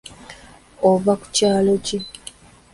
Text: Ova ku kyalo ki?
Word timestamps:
Ova 0.91 1.13
ku 1.21 1.27
kyalo 1.35 1.73
ki? 1.85 1.97